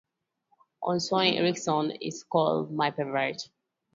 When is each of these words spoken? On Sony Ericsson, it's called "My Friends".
On 0.81 0.97
Sony 0.97 1.37
Ericsson, 1.37 1.95
it's 2.01 2.23
called 2.23 2.73
"My 2.73 2.89
Friends". 2.89 3.51